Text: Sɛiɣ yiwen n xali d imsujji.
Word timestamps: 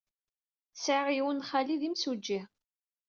Sɛiɣ 0.75 1.07
yiwen 1.11 1.37
n 1.43 1.47
xali 1.49 1.75
d 1.81 1.83
imsujji. 1.87 2.41